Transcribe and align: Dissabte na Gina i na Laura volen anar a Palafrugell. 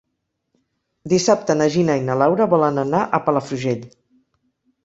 Dissabte 1.13 1.55
na 1.59 1.69
Gina 1.75 1.97
i 2.01 2.05
na 2.07 2.17
Laura 2.23 2.47
volen 2.57 2.85
anar 2.87 3.03
a 3.19 3.23
Palafrugell. 3.29 3.85